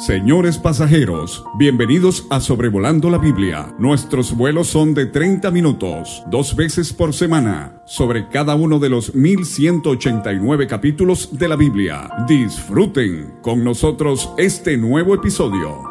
[0.00, 3.74] Señores pasajeros, bienvenidos a Sobrevolando la Biblia.
[3.78, 9.14] Nuestros vuelos son de 30 minutos, dos veces por semana, sobre cada uno de los
[9.14, 12.08] 1189 capítulos de la Biblia.
[12.26, 15.82] Disfruten con nosotros este nuevo episodio.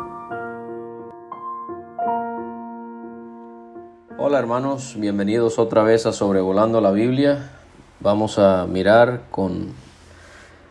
[4.18, 7.52] Hola hermanos, bienvenidos otra vez a Sobrevolando la Biblia.
[8.00, 9.68] Vamos a mirar con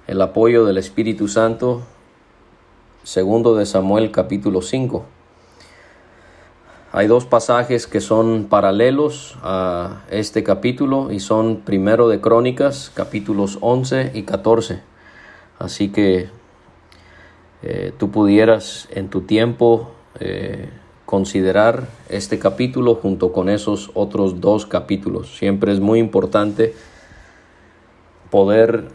[0.09, 1.85] el apoyo del Espíritu Santo
[3.09, 5.03] segundo de Samuel capítulo 5.
[6.93, 13.57] Hay dos pasajes que son paralelos a este capítulo y son primero de Crónicas capítulos
[13.63, 14.83] 11 y 14.
[15.59, 16.29] Así que
[17.63, 19.89] eh, tú pudieras en tu tiempo
[20.21, 20.69] eh,
[21.07, 25.35] considerar este capítulo junto con esos otros dos capítulos.
[25.39, 26.75] Siempre es muy importante
[28.31, 28.89] poder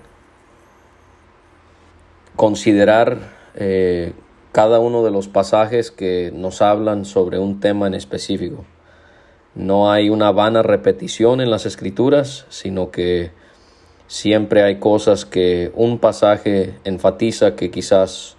[2.36, 4.14] considerar eh,
[4.52, 8.66] cada uno de los pasajes que nos hablan sobre un tema en específico.
[9.56, 13.32] No hay una vana repetición en las escrituras, sino que
[14.08, 18.38] siempre hay cosas que un pasaje enfatiza que quizás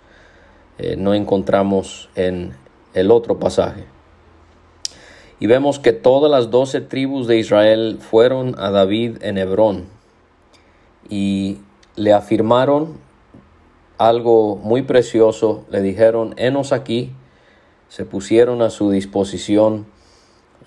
[0.78, 2.54] eh, no encontramos en
[2.94, 3.84] el otro pasaje.
[5.40, 9.86] Y vemos que todas las doce tribus de Israel fueron a David en Hebrón
[11.08, 11.58] y
[11.96, 12.98] le afirmaron
[13.98, 17.12] algo muy precioso, le dijeron, enos aquí,
[17.88, 19.86] se pusieron a su disposición,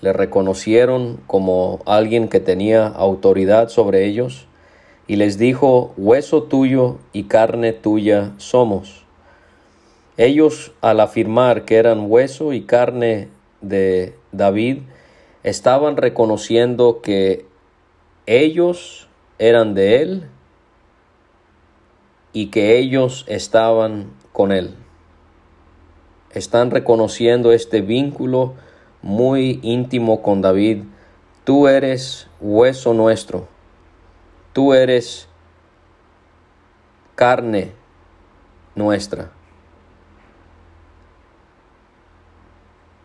[0.00, 4.46] le reconocieron como alguien que tenía autoridad sobre ellos,
[5.06, 9.04] y les dijo, hueso tuyo y carne tuya somos.
[10.16, 13.28] Ellos, al afirmar que eran hueso y carne
[13.60, 14.78] de David,
[15.42, 17.46] estaban reconociendo que
[18.26, 20.28] ellos eran de él
[22.32, 24.74] y que ellos estaban con él.
[26.30, 28.54] Están reconociendo este vínculo
[29.02, 30.84] muy íntimo con David.
[31.44, 33.48] Tú eres hueso nuestro.
[34.52, 35.28] Tú eres
[37.14, 37.72] carne
[38.74, 39.32] nuestra.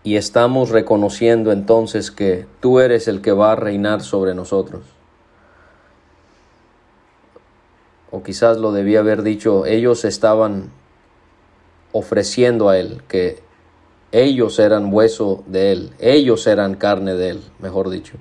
[0.03, 4.83] Y estamos reconociendo entonces que tú eres el que va a reinar sobre nosotros.
[8.13, 10.69] O quizás lo debía haber dicho, ellos estaban
[11.94, 13.40] ofreciendo a él, que
[14.12, 18.18] ellos eran hueso de él, ellos eran carne de él, mejor dicho.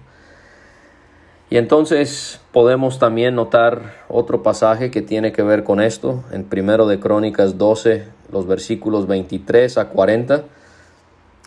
[1.51, 6.87] Y entonces podemos también notar otro pasaje que tiene que ver con esto, en primero
[6.87, 10.45] de Crónicas 12, los versículos 23 a 40.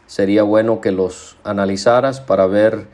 [0.05, 2.85] Sería bueno que los analizaras para ver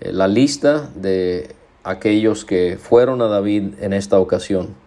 [0.00, 4.85] eh, la lista de aquellos que fueron a David en esta ocasión.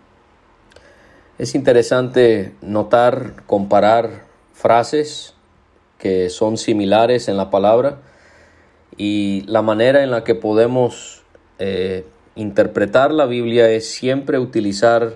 [1.39, 5.35] Es interesante notar, comparar frases
[5.97, 8.01] que son similares en la palabra
[8.97, 11.23] y la manera en la que podemos
[11.57, 12.05] eh,
[12.35, 15.16] interpretar la Biblia es siempre utilizar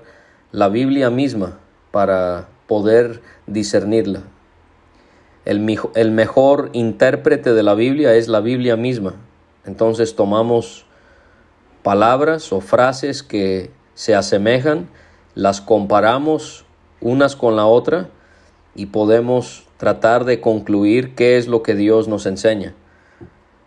[0.53, 1.59] la Biblia misma
[1.91, 4.21] para poder discernirla.
[5.43, 9.15] El, el mejor intérprete de la Biblia es la Biblia misma.
[9.65, 10.85] Entonces tomamos
[11.83, 14.87] palabras o frases que se asemejan
[15.35, 16.65] las comparamos
[17.01, 18.09] unas con la otra
[18.75, 22.73] y podemos tratar de concluir qué es lo que Dios nos enseña.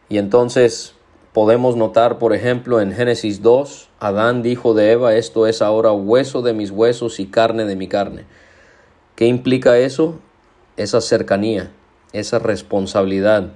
[0.08, 0.94] Y entonces
[1.32, 6.42] podemos notar, por ejemplo, en Génesis 2, Adán dijo de Eva, esto es ahora hueso
[6.42, 8.24] de mis huesos y carne de mi carne.
[9.16, 10.18] ¿Qué implica eso?
[10.76, 11.70] Esa cercanía,
[12.12, 13.50] esa responsabilidad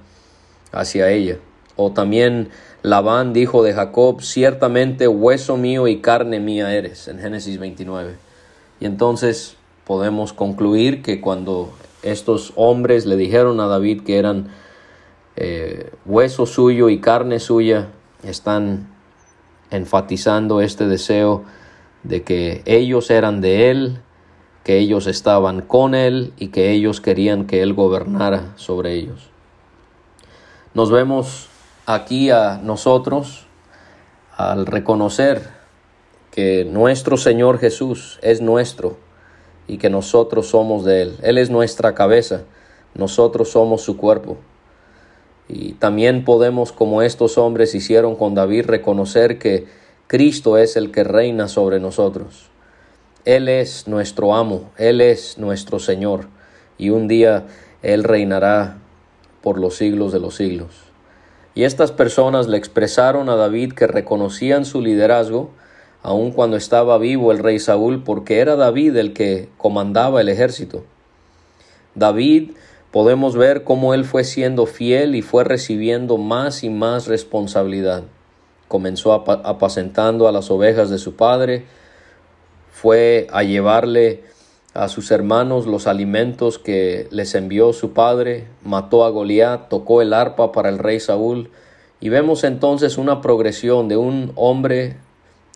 [0.71, 1.37] hacia ella.
[1.75, 2.49] O también
[2.83, 8.15] Labán dijo de Jacob, ciertamente hueso mío y carne mía eres, en Génesis 29.
[8.79, 9.55] Y entonces
[9.85, 11.71] podemos concluir que cuando
[12.01, 14.49] estos hombres le dijeron a David que eran
[15.35, 17.89] eh, hueso suyo y carne suya,
[18.23, 18.87] están
[19.69, 21.43] enfatizando este deseo
[22.01, 23.99] de que ellos eran de él,
[24.63, 29.29] que ellos estaban con él y que ellos querían que él gobernara sobre ellos.
[30.73, 31.50] Nos vemos
[31.85, 33.47] aquí a nosotros
[34.37, 35.49] al reconocer
[36.31, 38.97] que nuestro Señor Jesús es nuestro
[39.67, 41.17] y que nosotros somos de Él.
[41.21, 42.43] Él es nuestra cabeza,
[42.95, 44.37] nosotros somos su cuerpo.
[45.47, 49.67] Y también podemos, como estos hombres hicieron con David, reconocer que
[50.07, 52.49] Cristo es el que reina sobre nosotros.
[53.25, 56.27] Él es nuestro amo, Él es nuestro Señor,
[56.77, 57.45] y un día
[57.81, 58.77] Él reinará
[59.41, 60.90] por los siglos de los siglos.
[61.53, 65.51] Y estas personas le expresaron a David que reconocían su liderazgo,
[66.01, 70.83] aun cuando estaba vivo el rey Saúl, porque era David el que comandaba el ejército.
[71.93, 72.51] David
[72.91, 78.03] podemos ver cómo él fue siendo fiel y fue recibiendo más y más responsabilidad.
[78.67, 81.65] Comenzó apacentando a las ovejas de su padre,
[82.71, 84.23] fue a llevarle
[84.73, 90.13] a sus hermanos los alimentos que les envió su padre, mató a Goliat, tocó el
[90.13, 91.49] arpa para el rey Saúl,
[91.99, 94.97] y vemos entonces una progresión de un hombre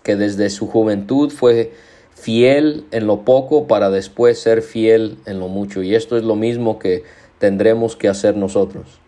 [0.04, 1.74] que desde su juventud fue
[2.14, 5.82] fiel en lo poco para después ser fiel en lo mucho.
[5.82, 7.04] Y esto es lo mismo que
[7.40, 9.00] tendremos que hacer nosotros.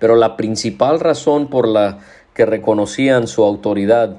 [0.00, 2.00] Pero la principal razón por la
[2.34, 4.16] que reconocían su autoridad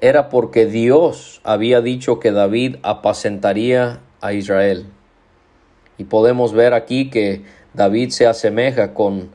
[0.00, 4.86] era porque Dios había dicho que David apacentaría a Israel.
[5.96, 7.42] Y podemos ver aquí que
[7.74, 9.30] David se asemeja con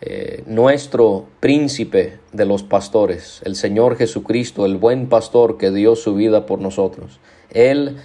[0.00, 6.14] eh, nuestro príncipe de los pastores, el Señor Jesucristo, el buen pastor que dio su
[6.14, 7.20] vida por nosotros.
[7.50, 7.96] Él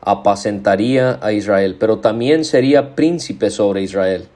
[0.00, 4.28] apacentaría a Israel, pero también sería príncipe sobre Israel.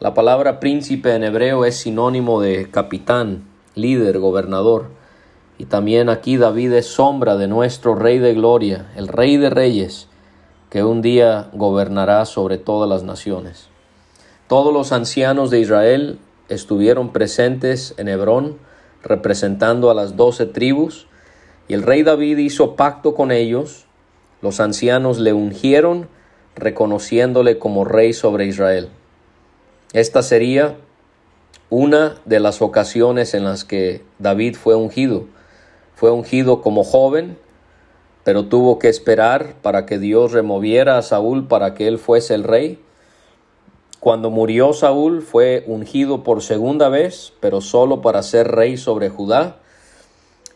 [0.00, 3.44] La palabra príncipe en hebreo es sinónimo de capitán,
[3.74, 4.86] líder, gobernador.
[5.58, 10.08] Y también aquí David es sombra de nuestro Rey de Gloria, el Rey de Reyes,
[10.74, 13.68] que un día gobernará sobre todas las naciones.
[14.48, 16.18] Todos los ancianos de Israel
[16.48, 18.58] estuvieron presentes en Hebrón
[19.00, 21.06] representando a las doce tribus,
[21.68, 23.86] y el rey David hizo pacto con ellos,
[24.42, 26.08] los ancianos le ungieron,
[26.56, 28.88] reconociéndole como rey sobre Israel.
[29.92, 30.74] Esta sería
[31.70, 35.26] una de las ocasiones en las que David fue ungido.
[35.94, 37.38] Fue ungido como joven,
[38.24, 42.42] pero tuvo que esperar para que Dios removiera a Saúl para que él fuese el
[42.42, 42.80] rey.
[44.00, 49.56] Cuando murió Saúl fue ungido por segunda vez, pero solo para ser rey sobre Judá.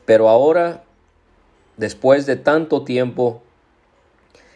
[0.06, 0.82] Pero ahora,
[1.76, 3.42] después de tanto tiempo,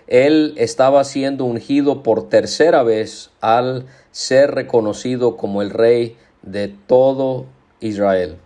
[0.06, 7.46] él estaba siendo ungido por tercera vez al ser reconocido como el rey de todo
[7.80, 8.38] Israel.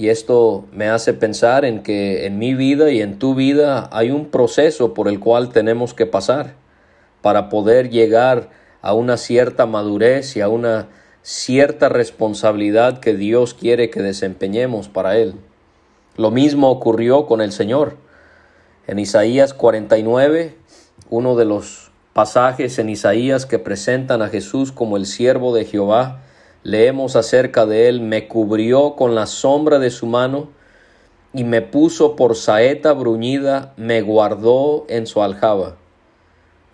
[0.00, 4.10] Y esto me hace pensar en que en mi vida y en tu vida hay
[4.10, 6.54] un proceso por el cual tenemos que pasar
[7.20, 8.48] para poder llegar
[8.80, 10.88] a una cierta madurez y a una
[11.20, 15.34] cierta responsabilidad que Dios quiere que desempeñemos para Él.
[16.16, 17.98] Lo mismo ocurrió con el Señor.
[18.86, 20.54] En Isaías 49,
[21.10, 26.22] uno de los pasajes en Isaías que presentan a Jesús como el siervo de Jehová,
[26.62, 30.48] leemos acerca de él, me cubrió con la sombra de su mano
[31.32, 35.76] y me puso por saeta bruñida, me guardó en su aljaba.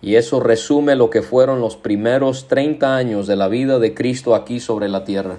[0.01, 4.35] Y eso resume lo que fueron los primeros 30 años de la vida de Cristo
[4.35, 5.37] aquí sobre la tierra.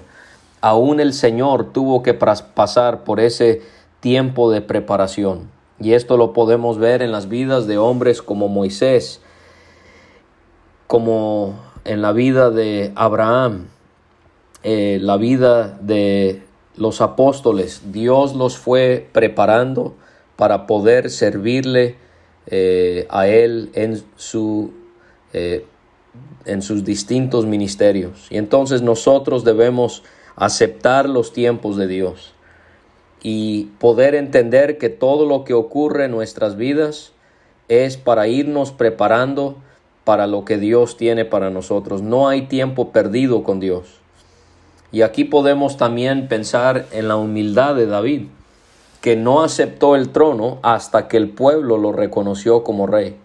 [0.61, 3.61] Aún el Señor tuvo que pasar por ese
[4.01, 5.49] tiempo de preparación.
[5.79, 9.21] Y esto lo podemos ver en las vidas de hombres como Moisés,
[10.87, 13.67] como en la vida de Abraham,
[14.63, 16.43] eh, la vida de
[16.75, 17.91] los apóstoles.
[17.91, 19.95] Dios los fue preparando
[20.35, 21.95] para poder servirle
[22.47, 24.71] eh, a Él en, su,
[25.33, 25.65] eh,
[26.45, 28.27] en sus distintos ministerios.
[28.29, 30.03] Y entonces nosotros debemos
[30.35, 32.33] aceptar los tiempos de Dios
[33.21, 37.11] y poder entender que todo lo que ocurre en nuestras vidas
[37.67, 39.57] es para irnos preparando
[40.05, 42.01] para lo que Dios tiene para nosotros.
[42.01, 43.98] No hay tiempo perdido con Dios.
[44.91, 48.23] Y aquí podemos también pensar en la humildad de David
[49.01, 53.15] que no aceptó el trono hasta que el pueblo lo reconoció como rey.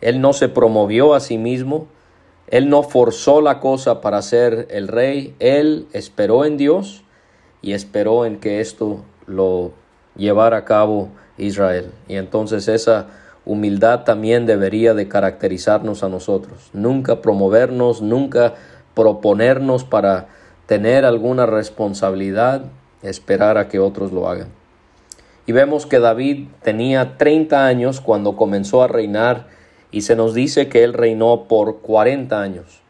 [0.00, 1.86] Él no se promovió a sí mismo,
[2.48, 7.02] él no forzó la cosa para ser el rey, él esperó en Dios
[7.62, 9.72] y esperó en que esto lo
[10.16, 11.08] llevara a cabo
[11.38, 11.92] Israel.
[12.08, 13.08] Y entonces esa
[13.44, 16.70] humildad también debería de caracterizarnos a nosotros.
[16.72, 18.54] Nunca promovernos, nunca
[18.94, 20.28] proponernos para
[20.66, 22.64] tener alguna responsabilidad,
[23.02, 24.48] esperar a que otros lo hagan.
[25.46, 29.46] Y vemos que David tenía 30 años cuando comenzó a reinar
[29.92, 32.80] y se nos dice que él reinó por 40 años.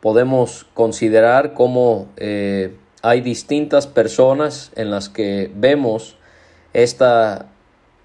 [0.00, 6.16] Podemos considerar cómo eh, hay distintas personas en las que vemos
[6.72, 7.46] esta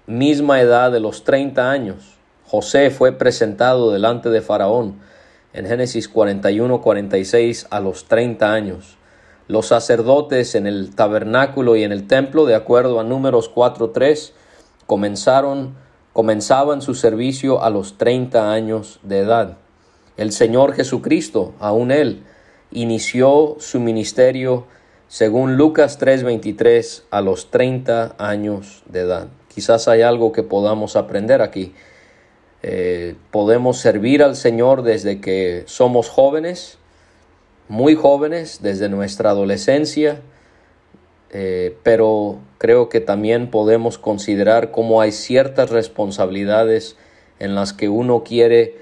[0.06, 2.14] misma edad de los 30 años.
[2.46, 5.00] José fue presentado delante de Faraón
[5.52, 8.98] en Génesis 41-46 a los 30 años
[9.48, 14.32] los sacerdotes en el tabernáculo y en el templo, de acuerdo a números 4.3,
[14.86, 15.74] comenzaron,
[16.12, 19.56] comenzaban su servicio a los 30 años de edad.
[20.18, 22.24] El Señor Jesucristo, aún Él,
[22.70, 24.66] inició su ministerio
[25.08, 29.28] según Lucas 3:23 a los 30 años de edad.
[29.48, 31.72] Quizás hay algo que podamos aprender aquí.
[32.62, 36.78] Eh, podemos servir al Señor desde que somos jóvenes,
[37.68, 40.20] muy jóvenes, desde nuestra adolescencia,
[41.30, 46.96] eh, pero creo que también podemos considerar cómo hay ciertas responsabilidades
[47.38, 48.76] en las que uno quiere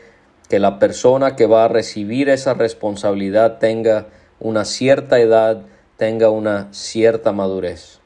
[0.49, 4.07] que la persona que va a recibir esa responsabilidad tenga
[4.39, 5.63] una cierta edad,
[5.97, 8.01] tenga una cierta madurez.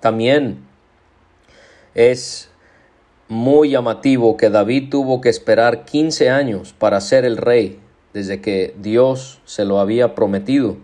[0.00, 0.58] También
[1.94, 2.50] es
[3.28, 7.80] muy llamativo que David tuvo que esperar 15 años para ser el rey,
[8.12, 10.76] desde que Dios se lo había prometido.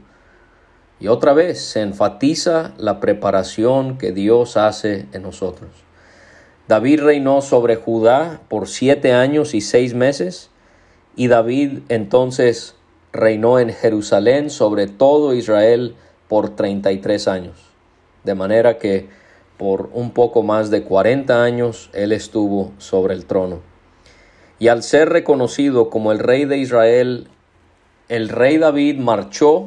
[0.99, 5.71] Y otra vez se enfatiza la preparación que Dios hace en nosotros.
[6.69, 10.51] David reinó sobre Judá por siete años y seis meses,
[11.17, 12.77] y David entonces
[13.13, 15.97] reinó en Jerusalén sobre todo Israel
[16.29, 17.57] por treinta y tres años.
[18.25, 19.09] De manera que
[19.63, 23.61] por un poco más de cuarenta años él estuvo sobre el trono.
[24.59, 27.29] Y al ser reconocido como el rey de Israel,
[28.09, 29.67] el rey David marchó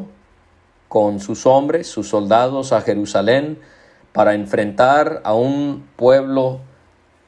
[0.89, 3.57] con sus hombres, sus soldados a Jerusalén
[4.11, 6.59] para enfrentar a un pueblo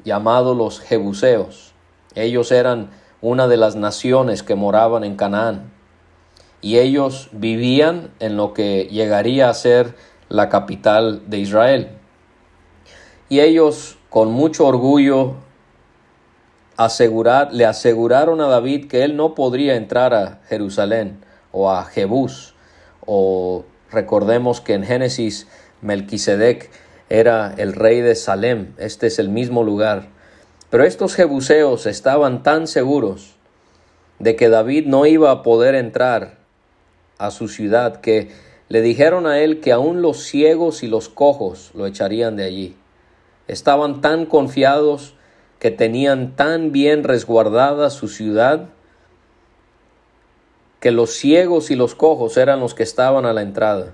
[0.03, 1.73] llamado los Jebuseos.
[2.15, 2.89] Ellos eran
[3.21, 5.71] una de las naciones que moraban en Canaán
[6.59, 9.95] y ellos vivían en lo que llegaría a ser
[10.27, 11.96] la capital de Israel.
[13.29, 15.35] Y ellos con mucho orgullo
[16.77, 22.55] asegurar, le aseguraron a David que él no podría entrar a Jerusalén o a Jebús
[23.07, 25.47] o recordemos que en Génesis
[25.81, 26.69] Melquisedec
[27.09, 30.09] era el rey de Salem, este es el mismo lugar.
[30.69, 33.37] Pero estos jebuseos estaban tan seguros
[34.19, 36.37] de que David no iba a poder entrar
[37.17, 38.29] a su ciudad que
[38.67, 42.75] le dijeron a él que aún los ciegos y los cojos lo echarían de allí.
[43.47, 45.15] Estaban tan confiados
[45.59, 48.69] que tenían tan bien resguardada su ciudad
[50.79, 53.93] que los ciegos y los cojos eran los que estaban a la entrada.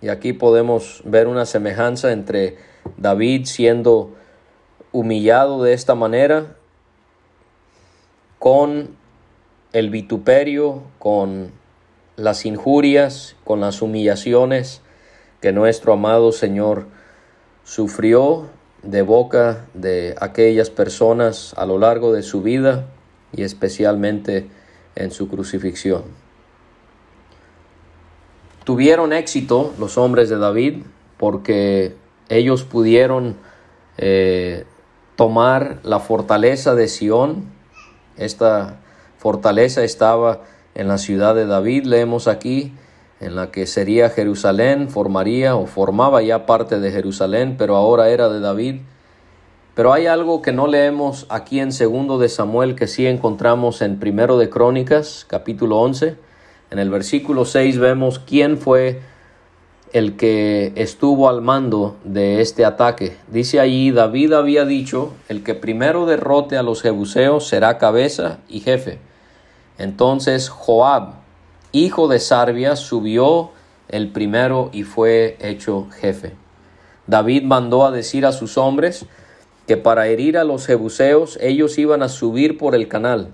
[0.00, 2.56] Y aquí podemos ver una semejanza entre
[2.96, 4.14] David siendo
[4.92, 6.56] humillado de esta manera
[8.38, 8.96] con
[9.72, 11.52] el vituperio, con
[12.16, 14.82] las injurias, con las humillaciones
[15.40, 16.86] que nuestro amado Señor
[17.64, 18.46] sufrió
[18.82, 22.86] de boca de aquellas personas a lo largo de su vida
[23.32, 24.48] y especialmente
[24.94, 26.02] en su crucifixión.
[28.64, 30.82] Tuvieron éxito los hombres de David
[31.16, 31.94] porque
[32.28, 33.36] ellos pudieron
[33.98, 34.64] eh,
[35.16, 37.44] tomar la fortaleza de Sión.
[38.16, 38.80] Esta
[39.18, 40.42] fortaleza estaba
[40.74, 42.72] en la ciudad de David, leemos aquí,
[43.22, 48.28] en la que sería Jerusalén, formaría o formaba ya parte de Jerusalén, pero ahora era
[48.28, 48.80] de David.
[49.74, 54.00] Pero hay algo que no leemos aquí en segundo de Samuel que sí encontramos en
[54.00, 56.16] primero de Crónicas, capítulo 11.
[56.72, 59.00] En el versículo 6 vemos quién fue
[59.92, 63.16] el que estuvo al mando de este ataque.
[63.28, 68.60] Dice allí, David había dicho, el que primero derrote a los jebuseos será cabeza y
[68.60, 68.98] jefe.
[69.78, 71.21] Entonces Joab,
[71.72, 73.50] hijo de Sarbia, subió
[73.88, 76.32] el primero y fue hecho jefe.
[77.06, 79.06] David mandó a decir a sus hombres,
[79.66, 83.28] que para herir a los jebuseos ellos iban a subir por el canal.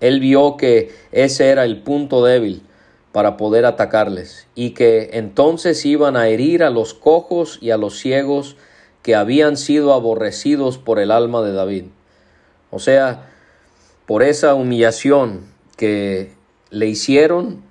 [0.00, 2.62] Él vio que ese era el punto débil
[3.12, 7.98] para poder atacarles y que entonces iban a herir a los cojos y a los
[7.98, 8.56] ciegos
[9.02, 11.84] que habían sido aborrecidos por el alma de David.
[12.70, 13.30] O sea,
[14.06, 15.46] por esa humillación
[15.76, 16.32] que
[16.74, 17.62] le hicieron,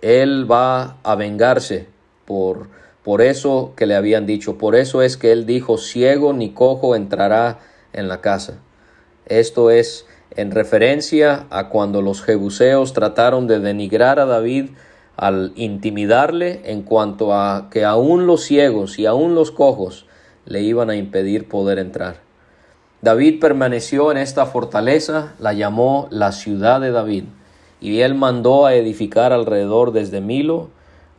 [0.00, 1.86] él va a vengarse
[2.24, 2.68] por
[3.06, 6.96] por eso que le habían dicho, por eso es que él dijo, ciego ni cojo
[6.96, 7.60] entrará
[7.92, 8.54] en la casa.
[9.26, 14.70] Esto es en referencia a cuando los jebuseos trataron de denigrar a David
[15.16, 20.06] al intimidarle en cuanto a que aún los ciegos y aún los cojos
[20.44, 22.16] le iban a impedir poder entrar.
[23.02, 27.26] David permaneció en esta fortaleza, la llamó la ciudad de David,
[27.80, 30.68] y él mandó a edificar alrededor desde Milo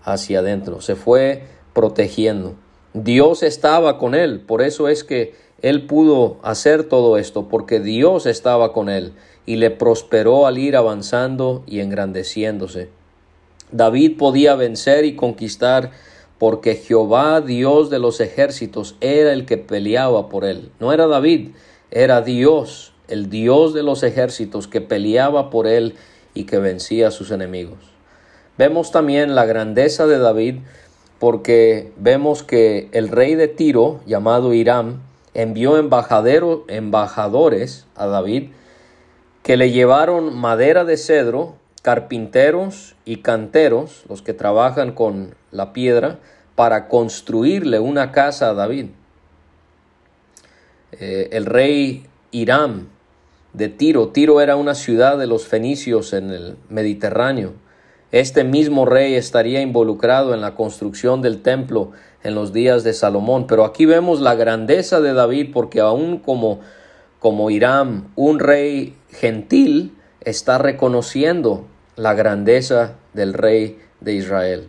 [0.04, 0.82] hacia adentro.
[0.82, 2.56] Se fue protegiendo.
[2.94, 8.26] Dios estaba con él, por eso es que él pudo hacer todo esto, porque Dios
[8.26, 9.14] estaba con él
[9.46, 12.90] y le prosperó al ir avanzando y engrandeciéndose.
[13.72, 15.92] David podía vencer y conquistar
[16.38, 20.72] porque Jehová, Dios de los ejércitos, era el que peleaba por él.
[20.80, 21.50] No era David,
[21.90, 25.96] era Dios, el Dios de los ejércitos, que peleaba por él
[26.38, 27.80] y que vencía a sus enemigos.
[28.58, 30.60] Vemos también la grandeza de David
[31.20, 35.02] porque vemos que el rey de Tiro, llamado Hiram,
[35.34, 38.50] envió embajadores a David
[39.42, 46.20] que le llevaron madera de cedro, carpinteros y canteros, los que trabajan con la piedra,
[46.56, 48.88] para construirle una casa a David.
[50.92, 52.90] Eh, el rey Hiram
[53.58, 57.54] de Tiro, Tiro era una ciudad de los fenicios en el Mediterráneo.
[58.12, 61.92] Este mismo rey estaría involucrado en la construcción del templo
[62.24, 63.48] en los días de Salomón.
[63.48, 66.60] Pero aquí vemos la grandeza de David porque aún como,
[67.20, 74.68] como un rey gentil, está reconociendo la grandeza del rey de Israel.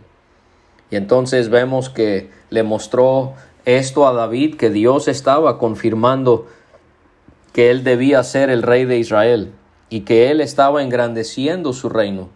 [0.89, 3.33] Y entonces vemos que le mostró
[3.65, 6.47] esto a David, que Dios estaba confirmando
[7.53, 9.53] que él debía ser el rey de Israel
[9.89, 12.29] y que él estaba engrandeciendo su reino.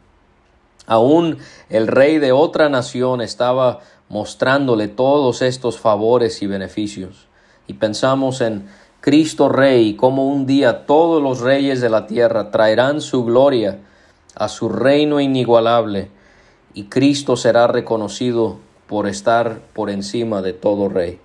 [0.86, 1.38] Aún
[1.70, 3.80] el rey de otra nación estaba
[4.10, 7.28] mostrándole todos estos favores y beneficios.
[7.68, 8.68] Y pensamos en
[9.00, 13.80] Cristo Rey y cómo un día todos los reyes de la tierra traerán su gloria
[14.36, 16.10] a su reino inigualable
[16.74, 21.20] y Cristo será reconocido por estar por encima de todo rey.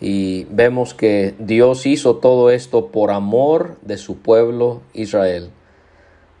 [0.00, 5.50] Y vemos que Dios hizo todo esto por amor de su pueblo Israel.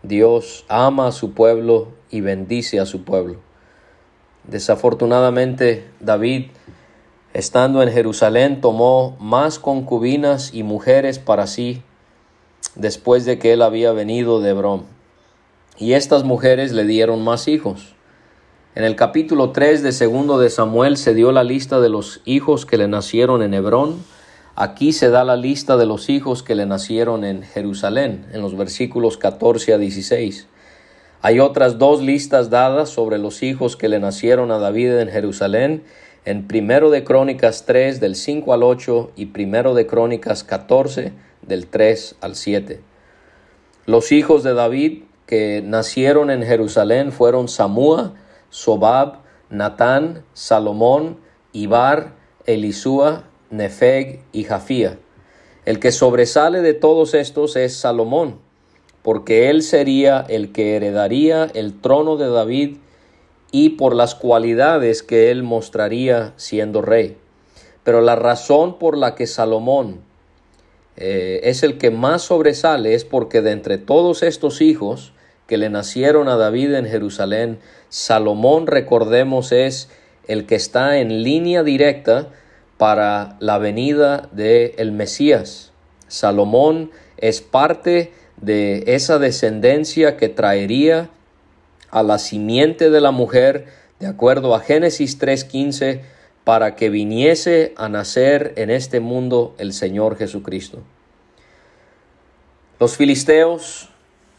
[0.02, 3.40] Dios ama a su pueblo y bendice a su pueblo.
[4.44, 6.46] Desafortunadamente, David,
[7.32, 11.82] estando en Jerusalén, tomó más concubinas y mujeres para sí
[12.76, 14.84] después de que él había venido de Hebrón.
[15.78, 17.95] Y estas mujeres le dieron más hijos.
[18.76, 22.66] En el capítulo 3 de segundo de Samuel se dio la lista de los hijos
[22.66, 24.04] que le nacieron en Hebrón.
[24.54, 28.54] Aquí se da la lista de los hijos que le nacieron en Jerusalén, en los
[28.54, 30.46] versículos 14 a 16.
[31.22, 35.82] Hay otras dos listas dadas sobre los hijos que le nacieron a David en Jerusalén,
[36.26, 41.66] en primero de Crónicas 3 del 5 al 8 y primero de Crónicas 14 del
[41.68, 42.80] 3 al 7.
[43.86, 48.12] Los hijos de David que nacieron en Jerusalén fueron Samúa,
[48.56, 49.18] Sobab,
[49.50, 51.18] Natán, Salomón,
[51.52, 52.14] Ibar,
[52.46, 54.98] Elisúa, Nefeg y Jafía.
[55.66, 58.38] El que sobresale de todos estos es Salomón,
[59.02, 62.78] porque él sería el que heredaría el trono de David
[63.52, 67.18] y por las cualidades que él mostraría siendo rey.
[67.84, 70.00] Pero la razón por la que Salomón
[70.96, 75.12] eh, es el que más sobresale es porque de entre todos estos hijos
[75.46, 79.88] que le nacieron a David en Jerusalén, Salomón, recordemos, es
[80.26, 82.28] el que está en línea directa
[82.78, 85.72] para la venida del el Mesías.
[86.08, 91.10] Salomón es parte de esa descendencia que traería
[91.90, 93.66] a la simiente de la mujer,
[94.00, 96.02] de acuerdo a Génesis 3.15,
[96.44, 100.82] para que viniese a nacer en este mundo el Señor Jesucristo.
[102.78, 103.90] Los filisteos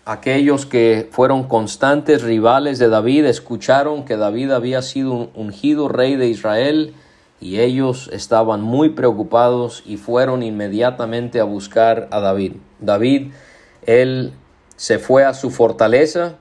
[0.07, 6.15] aquellos que fueron constantes rivales de David escucharon que David había sido un ungido rey
[6.15, 6.93] de Israel
[7.41, 12.53] y ellos estaban muy preocupados y fueron inmediatamente a buscar a David.
[12.79, 13.33] David,
[13.85, 14.31] él
[14.77, 16.37] se fue a su fortaleza,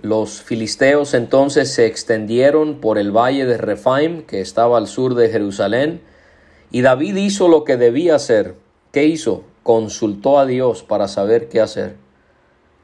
[0.00, 5.28] los filisteos entonces se extendieron por el valle de Refaim, que estaba al sur de
[5.28, 6.02] Jerusalén,
[6.70, 8.54] y David hizo lo que debía hacer.
[8.92, 9.42] ¿Qué hizo?
[9.64, 12.01] Consultó a Dios para saber qué hacer.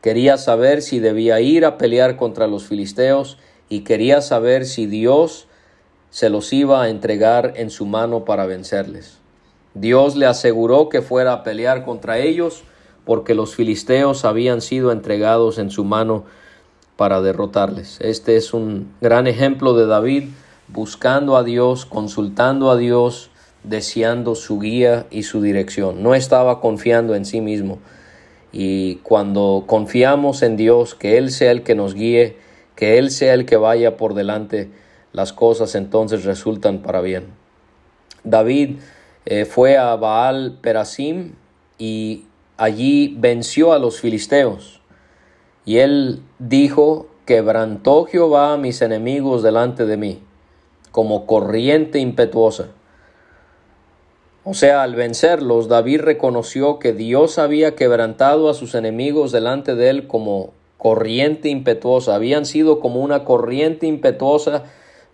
[0.01, 5.49] Quería saber si debía ir a pelear contra los filisteos y quería saber si Dios
[6.11, 9.19] se los iba a entregar en su mano para vencerles.
[9.75, 12.63] Dios le aseguró que fuera a pelear contra ellos
[13.05, 16.25] porque los filisteos habían sido entregados en su mano
[16.97, 17.99] para derrotarles.
[18.01, 20.25] Este es un gran ejemplo de David
[20.69, 23.31] buscando a Dios, consultando a Dios,
[23.65, 26.03] deseando su guía y su dirección.
[26.03, 27.79] No estaba confiando en sí mismo,
[28.53, 32.37] y cuando confiamos en Dios, que Él sea el que nos guíe,
[32.75, 34.71] que Él sea el que vaya por delante,
[35.13, 37.27] las cosas entonces resultan para bien.
[38.25, 38.79] David
[39.27, 41.35] eh, fue a Baal Perasim
[41.79, 42.25] y
[42.57, 44.81] allí venció a los filisteos.
[45.65, 50.23] Y él dijo, quebrantó Jehová a mis enemigos delante de mí,
[50.91, 52.69] como corriente impetuosa.
[54.51, 59.91] O sea, al vencerlos, David reconoció que Dios había quebrantado a sus enemigos delante de
[59.91, 62.15] él como corriente impetuosa.
[62.15, 64.65] Habían sido como una corriente impetuosa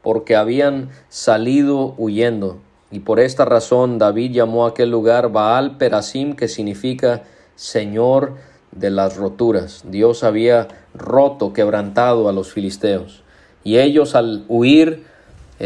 [0.02, 2.58] porque habían salido huyendo.
[2.92, 7.24] Y por esta razón David llamó a aquel lugar Baal Perasim, que significa
[7.56, 8.34] Señor
[8.70, 9.82] de las roturas.
[9.88, 13.24] Dios había roto, quebrantado a los filisteos.
[13.64, 15.12] Y ellos al huir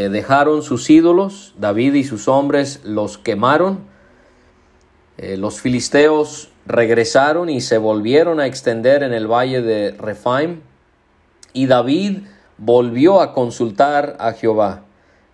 [0.05, 3.87] eh, dejaron sus ídolos, David y sus hombres los quemaron
[5.21, 10.61] Eh, los filisteos regresaron y se volvieron a extender en el valle de Rephaim
[11.53, 12.19] y David
[12.57, 14.85] volvió a consultar a Jehová.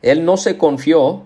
[0.00, 1.24] Él no se confió,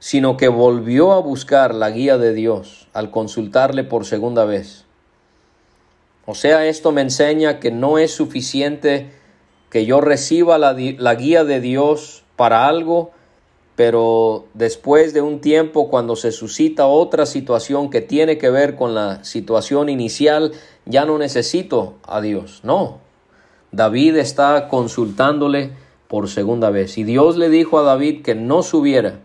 [0.00, 4.84] sino que volvió a buscar la guía de Dios al consultarle por segunda vez.
[6.26, 9.12] O sea, esto me enseña que no es suficiente
[9.70, 13.10] que yo reciba la, la guía de Dios para algo,
[13.74, 18.94] pero después de un tiempo, cuando se suscita otra situación que tiene que ver con
[18.94, 20.52] la situación inicial,
[20.86, 22.60] ya no necesito a Dios.
[22.62, 22.98] No,
[23.72, 25.72] David está consultándole
[26.08, 26.96] por segunda vez.
[26.96, 29.20] Y Dios le dijo a David que no subiera,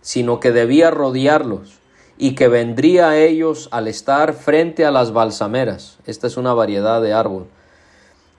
[0.00, 1.78] sino que debía rodearlos
[2.18, 5.98] y que vendría a ellos al estar frente a las balsameras.
[6.06, 7.46] Esta es una variedad de árbol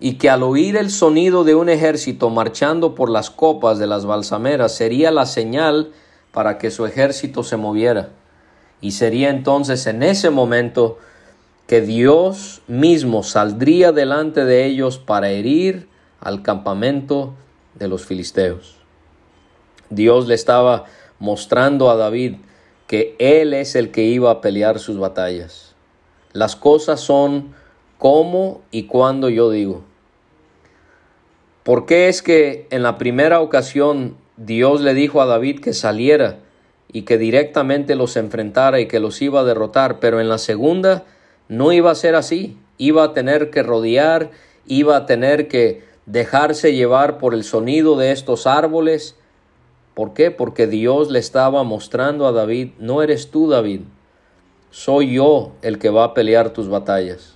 [0.03, 4.03] y que al oír el sonido de un ejército marchando por las copas de las
[4.03, 5.91] balsameras sería la señal
[6.31, 8.09] para que su ejército se moviera.
[8.81, 10.97] Y sería entonces en ese momento
[11.67, 15.87] que Dios mismo saldría delante de ellos para herir
[16.19, 17.35] al campamento
[17.75, 18.77] de los filisteos.
[19.91, 20.85] Dios le estaba
[21.19, 22.37] mostrando a David
[22.87, 25.75] que Él es el que iba a pelear sus batallas.
[26.33, 27.53] Las cosas son
[27.99, 29.90] como y cuando yo digo.
[31.63, 36.39] ¿Por qué es que en la primera ocasión Dios le dijo a David que saliera
[36.91, 41.05] y que directamente los enfrentara y que los iba a derrotar, pero en la segunda
[41.47, 44.31] no iba a ser así, iba a tener que rodear,
[44.65, 49.15] iba a tener que dejarse llevar por el sonido de estos árboles.
[49.93, 50.31] ¿Por qué?
[50.31, 53.81] Porque Dios le estaba mostrando a David, no eres tú David,
[54.71, 57.35] soy yo el que va a pelear tus batallas.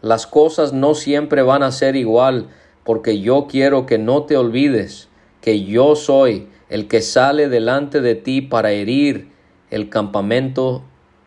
[0.00, 2.48] Las cosas no siempre van a ser igual
[2.84, 5.08] porque yo quiero que no te olvides
[5.40, 9.30] que yo soy el que sale delante de ti para herir
[9.70, 10.82] el campamento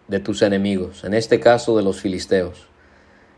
[0.08, 2.68] de tus enemigos, en este caso de los filisteos.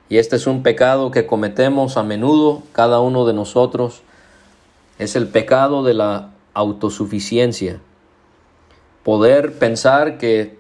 [0.09, 4.03] Y este es un pecado que cometemos a menudo cada uno de nosotros.
[4.99, 7.81] Es el pecado de la autosuficiencia.
[9.03, 10.57] Poder pensar que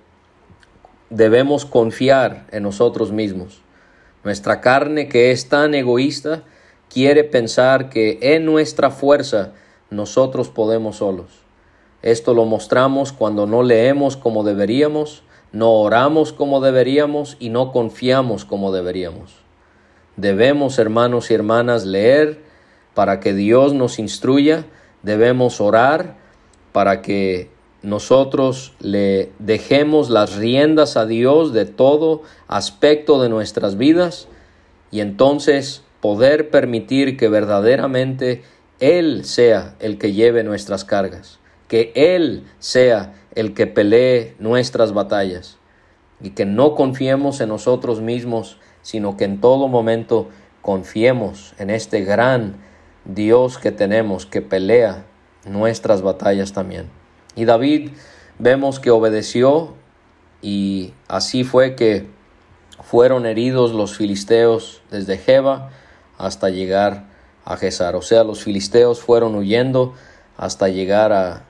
[1.09, 3.61] debemos confiar en nosotros mismos.
[4.23, 6.43] Nuestra carne que es tan egoísta
[6.89, 9.53] quiere pensar que en nuestra fuerza
[9.89, 11.27] nosotros podemos solos.
[12.01, 18.45] Esto lo mostramos cuando no leemos como deberíamos, no oramos como deberíamos y no confiamos
[18.45, 19.35] como deberíamos.
[20.15, 22.41] Debemos, hermanos y hermanas, leer
[22.93, 24.65] para que Dios nos instruya,
[25.03, 26.15] debemos orar
[26.71, 27.49] para que
[27.83, 34.27] nosotros le dejemos las riendas a Dios de todo aspecto de nuestras vidas
[34.91, 38.43] y entonces poder permitir que verdaderamente
[38.79, 45.57] Él sea el que lleve nuestras cargas, que Él sea el que pelee nuestras batallas
[46.21, 50.29] y que no confiemos en nosotros mismos, sino que en todo momento
[50.61, 52.55] confiemos en este gran
[53.05, 55.05] Dios que tenemos que pelea
[55.45, 56.89] nuestras batallas también.
[57.35, 57.91] Y David
[58.39, 59.75] vemos que obedeció
[60.41, 62.07] y así fue que
[62.81, 65.71] fueron heridos los filisteos desde Jeba
[66.17, 67.05] hasta llegar
[67.45, 67.95] a Gesar.
[67.95, 69.93] O sea, los filisteos fueron huyendo
[70.35, 71.43] hasta llegar a,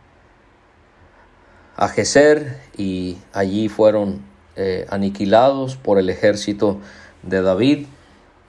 [1.75, 4.21] a Geser y allí fueron
[4.55, 6.79] eh, aniquilados por el ejército
[7.23, 7.85] de David.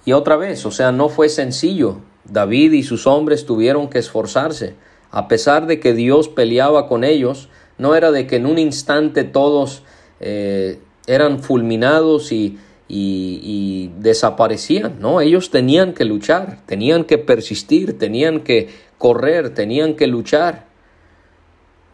[0.04, 1.98] Y otra vez, o sea, no fue sencillo.
[2.24, 4.74] David y sus hombres tuvieron que esforzarse.
[5.11, 9.24] A pesar de que Dios peleaba con ellos, no era de que en un instante
[9.24, 9.83] todos
[10.20, 15.20] eh, eran fulminados y y, desaparecían, ¿no?
[15.20, 20.66] Ellos tenían que luchar, tenían que persistir, tenían que correr, tenían que luchar.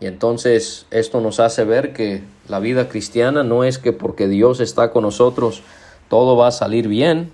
[0.01, 4.61] Y entonces esto nos hace ver que la vida cristiana no es que porque Dios
[4.61, 5.63] está con nosotros
[6.09, 7.33] todo va a salir bien.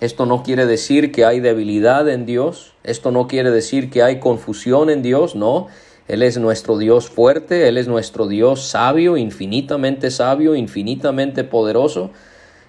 [0.00, 4.20] Esto no quiere decir que hay debilidad en Dios, esto no quiere decir que hay
[4.20, 5.68] confusión en Dios, no.
[6.06, 12.10] Él es nuestro Dios fuerte, Él es nuestro Dios sabio, infinitamente sabio, infinitamente poderoso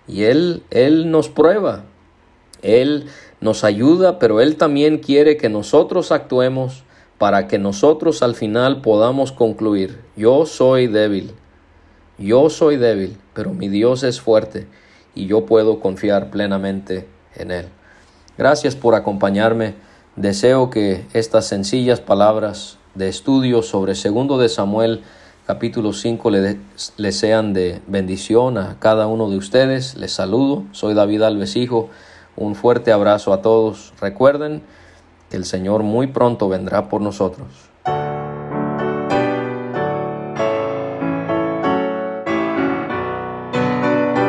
[0.09, 1.85] y Él, Él nos prueba,
[2.61, 3.05] Él
[3.39, 6.83] nos ayuda, pero Él también quiere que nosotros actuemos
[7.19, 11.33] para que nosotros al final podamos concluir, yo soy débil,
[12.17, 14.67] yo soy débil, pero mi Dios es fuerte
[15.13, 17.67] y yo puedo confiar plenamente en Él.
[18.37, 19.75] Gracias por acompañarme.
[20.15, 25.01] Deseo que estas sencillas palabras de estudio sobre segundo de Samuel
[25.49, 29.95] capítulo 5 le, sean de bendición a cada uno de ustedes.
[29.95, 31.89] Les saludo, soy David Alves Hijo.
[32.35, 33.91] Un fuerte abrazo a todos.
[33.99, 34.61] Recuerden
[35.31, 37.47] que el Señor muy pronto vendrá por nosotros.